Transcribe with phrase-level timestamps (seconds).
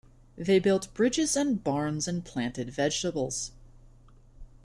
[0.35, 3.51] They built bridges and barns and planted vegetables.